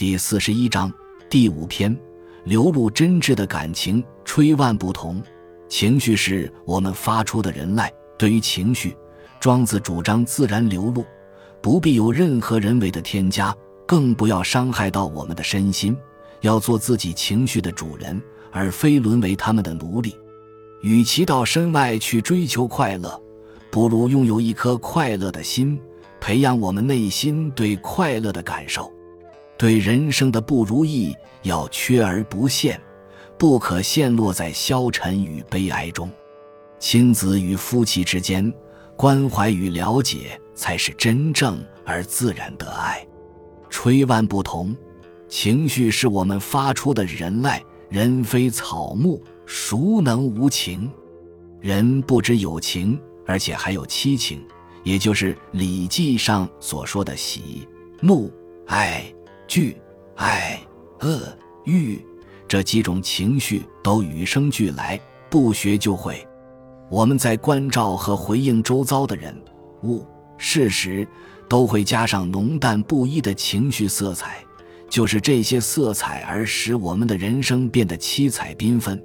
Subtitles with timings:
[0.00, 0.90] 第四十一章
[1.28, 1.94] 第五篇，
[2.44, 5.22] 流露真挚的感情，吹万不同。
[5.68, 7.90] 情绪是我们发出的人籁。
[8.16, 8.96] 对于情绪，
[9.38, 11.04] 庄子主张自然流露，
[11.60, 13.54] 不必有任何人为的添加，
[13.86, 15.94] 更不要伤害到我们的身心。
[16.40, 18.18] 要做自己情绪的主人，
[18.50, 20.16] 而非沦为他们的奴隶。
[20.80, 23.22] 与其到身外去追求快乐，
[23.70, 25.78] 不如拥有一颗快乐的心，
[26.22, 28.90] 培养我们内心对快乐的感受。
[29.60, 32.80] 对人生的不如意要缺而不陷，
[33.36, 36.10] 不可陷落在消沉与悲哀中。
[36.78, 38.50] 亲子与夫妻之间，
[38.96, 43.06] 关怀与了解才是真正而自然的爱。
[43.68, 44.74] 吹万不同，
[45.28, 47.60] 情绪是我们发出的人籁。
[47.90, 49.22] 人非草木。
[49.44, 50.90] 孰能无情？
[51.60, 54.42] 人不只有情，而且还有七情，
[54.84, 57.68] 也就是《礼记》上所说的喜、
[58.00, 58.32] 怒、
[58.68, 59.04] 哀、
[59.50, 59.76] 惧、
[60.14, 60.60] 爱、
[61.00, 61.20] 恶、
[61.64, 62.00] 欲
[62.46, 64.96] 这几种情绪都与生俱来，
[65.28, 66.24] 不学就会。
[66.88, 69.36] 我们在关照和回应周遭的人
[69.82, 70.06] 物
[70.38, 71.04] 事时，
[71.48, 74.36] 都会加上浓淡不一的情绪色彩，
[74.88, 79.02] 就是这些色彩而使我们的人生变得七彩缤纷。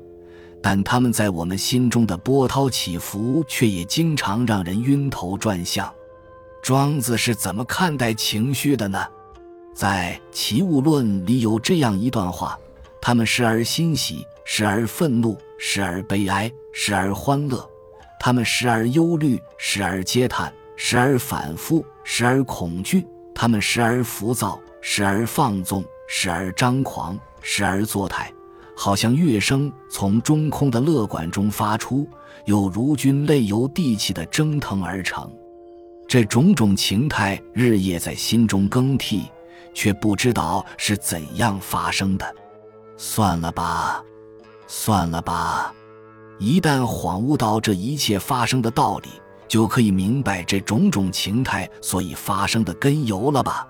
[0.62, 5.92] 但他们在我们心中的波涛起伏，却也经常让人晕头转向。
[6.62, 9.04] 庄子是怎么看待情绪的呢？
[9.76, 12.58] 在《齐物论》里有这样一段话：
[13.02, 17.60] 他们时而欣喜，时而愤怒，时而悲哀，时而欢乐；
[18.18, 23.02] 他们时而忧虑，时而嗟叹，时而反复，时而恐惧；
[23.34, 28.32] 他们时而浮躁，时而放纵，时而张狂，时而作态。
[28.78, 32.08] 好像乐声从中空的乐管中发出，
[32.46, 35.30] 又如君泪由地气的蒸腾而成。
[36.08, 39.24] 这种种情态日夜在心中更替，
[39.76, 42.36] 却不知道是怎样发生的。
[42.98, 44.04] 算了吧，
[44.66, 45.72] 算了吧。
[46.40, 49.10] 一旦恍悟到这一切发生的道理，
[49.48, 53.68] 就可以明白这种种情态所以发生的根由了吧。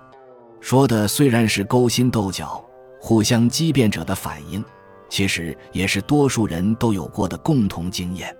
[0.61, 2.63] 说的虽然是勾心斗角、
[3.01, 4.63] 互相激辩者的反应。
[5.07, 8.35] 其实也是多数人都有过的共同经验。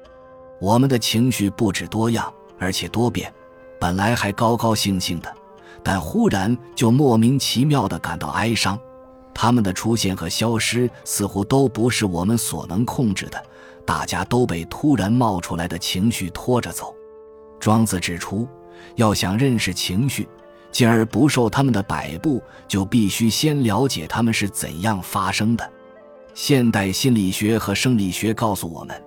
[0.60, 3.32] 我们的情绪不止多样，而且多变。
[3.80, 5.32] 本来还高高兴兴的，
[5.86, 8.78] 但忽然就莫名其妙地感到哀伤。
[9.36, 13.42] 他们的出现和消失，似乎都不是我们所能控制的。
[13.86, 16.96] 大家都被突然冒出来的情绪拖着走。
[17.60, 18.48] 庄子指出，
[18.96, 20.28] 要想认识情绪，
[20.72, 25.72] 进而不受他们的摆布，就必须先了解他们是怎样发生的。
[26.34, 29.00] 现代心理学和生理学告诉我们，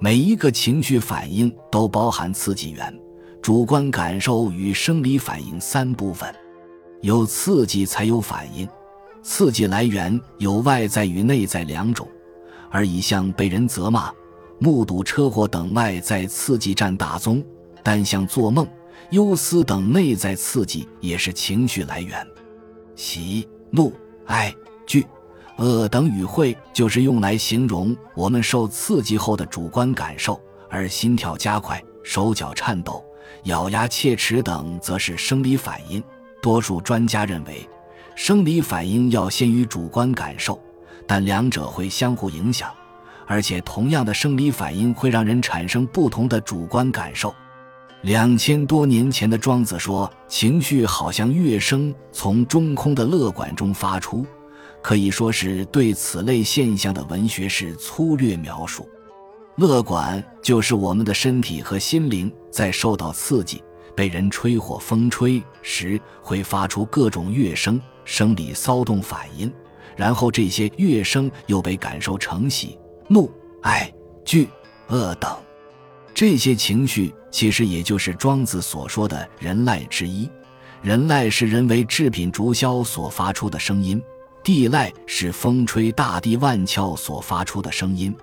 [0.00, 2.92] 每一个情绪反应都包含刺激源、
[3.46, 6.28] 主观感受与生理反应三部分。
[7.00, 8.68] 有刺激才有反应，
[9.22, 12.08] 刺激来源有外在与内在两种，
[12.72, 14.12] 而以像被人责骂、
[14.58, 17.40] 目睹车祸等外在刺激占大宗，
[17.84, 18.66] 但像做梦、
[19.10, 22.26] 忧思等内在刺激也是情绪来源。
[22.96, 23.92] 喜、怒、
[24.24, 24.52] 哀、
[24.88, 25.06] 惧。
[25.58, 33.05] 恶等语汇就是用来形容我们受刺激后的主观感受，而心跳加快、手脚颤抖、
[33.44, 36.02] 咬牙切齿等则是生理反应。
[36.42, 37.68] 多数专家认为，
[38.14, 40.60] 生理反应要先于主观感受，
[41.06, 42.70] 但两者会相互影响，
[43.26, 47.34] 而且同样的生理反应会让人产生不同的主观感受。
[48.02, 54.24] 两千多年前的庄子说：“情绪好像乐声从中空的乐管中发出。”
[54.80, 58.88] 可以说是对此类现象的文学式粗略描述。
[59.56, 63.62] 乐管就是我们的身体和心灵在受到刺激、
[63.94, 69.50] 被人吹或风吹时，会发出各种乐声，生理骚动反应。
[69.96, 72.78] 然后这些乐声又被感受成喜、
[73.08, 73.90] 怒、哀、
[74.26, 74.46] 惧、
[74.88, 75.34] 恶等。
[76.12, 80.28] 这些情绪其实也就是庄子所说的人籁之一。
[80.82, 84.02] 人籁是人为制品竹箫所发出的声音。
[84.44, 88.14] 地籁是风吹大地万窍所发出的声音，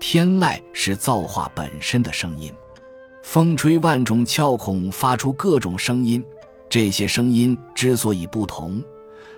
[0.00, 2.50] 天籁是造化本身的声音。
[3.22, 6.24] 风吹万种窍孔发出各种声音，
[6.70, 8.82] 这些声音之所以不同，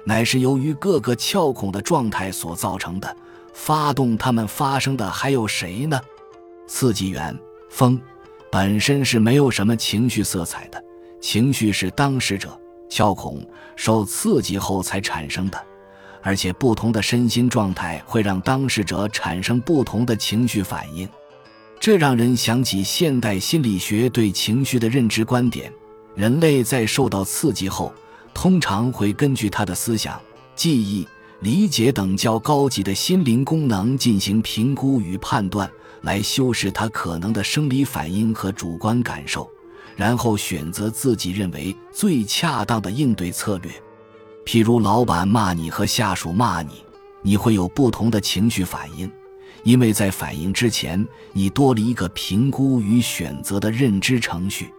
[0.06, 3.16] 乃是由于各个窍孔的状态所造成的。
[3.52, 6.00] 发动它们发生的还有谁呢？
[6.66, 7.38] 刺激源
[7.68, 8.00] 风
[8.50, 10.82] 本身是没有什么情绪色彩的，
[11.20, 13.44] 情绪是当事者窍孔
[13.76, 15.62] 受刺激后才产生的。
[16.22, 21.08] 而且，不同的身心状态会让当事者产生不同的情绪反应，
[21.80, 25.72] 这让人想起现代心理学对情绪的认知观点：
[26.14, 27.92] 人类在受到刺激后，
[28.32, 30.20] 通常会根据他的思想、
[30.54, 31.06] 记忆、
[31.40, 35.69] 理解等较高级的心灵功能进行评估与判断，
[36.02, 39.50] 来修饰他可能的生理反应和主观感受，
[39.96, 43.72] 然后选择自己认为最恰当的应对策略。
[44.44, 46.84] 譬如，老板骂你和下属骂你，
[47.22, 49.10] 你会有不同的情绪反应，
[49.62, 54.72] 因为在反应之前，你多了一个评估与选择的认知程序。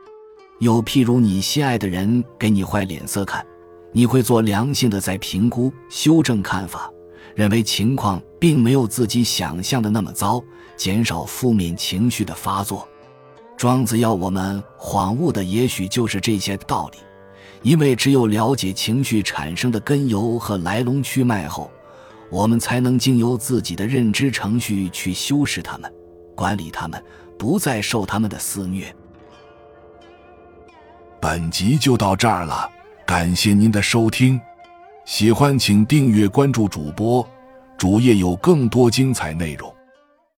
[0.60, 3.46] 又譬如，你心爱的人给你坏脸色看，
[3.92, 6.92] 你会做良性的在评估、修正看法，
[7.34, 10.44] 认为情况并没有自己想象的那么糟，
[10.76, 12.88] 减少负面情绪的发作。
[13.56, 16.98] 庄子要我们恍悟的，也许就是这些道理。
[17.64, 21.72] 因为只有了解情绪产生的根由和来龙去脉后，
[22.30, 25.92] 我们才能经由自己的认知程序去修饰它们、
[26.36, 27.02] 管理它们，
[27.38, 28.94] 不再受他们的肆虐。
[31.22, 32.70] 本集就到这儿了，
[33.06, 34.40] 感谢您的收听，
[35.06, 37.26] 喜欢请订阅关注主播，
[37.78, 39.74] 主页有更多精彩内容。